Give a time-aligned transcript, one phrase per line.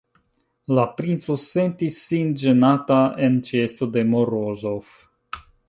[0.77, 4.91] La princo sentis sin ĝenata en ĉeesto de Morozov.